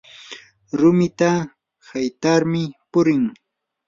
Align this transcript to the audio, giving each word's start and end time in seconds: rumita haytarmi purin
rumita 0.79 1.31
haytarmi 1.87 2.63
purin 2.91 3.23